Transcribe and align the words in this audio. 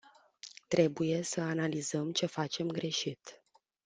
Trebuie 0.67 1.21
să 1.21 1.41
analizăm 1.41 2.11
ce 2.11 2.25
facem 2.25 2.67
greșit. 2.67 3.43